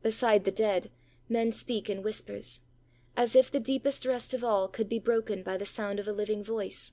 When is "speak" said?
1.52-1.90